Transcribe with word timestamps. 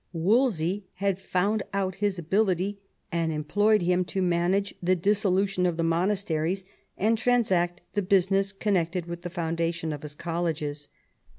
Wolsey 0.13 0.87
had 0.95 1.19
found 1.19 1.61
out 1.73 1.93
his 2.01 2.17
ability, 2.17 2.79
and 3.11 3.31
employed 3.31 3.83
him 3.83 4.03
to 4.05 4.19
manage 4.19 4.73
the 4.81 4.95
dissolution 4.95 5.67
of 5.67 5.77
the 5.77 5.83
monasteries, 5.83 6.65
and 6.97 7.19
transact 7.19 7.81
the 7.93 8.01
business 8.01 8.51
connected 8.51 9.05
with 9.05 9.21
the 9.21 9.29
foundation 9.29 9.93
of 9.93 10.01
his 10.01 10.15
colleges. 10.15 10.87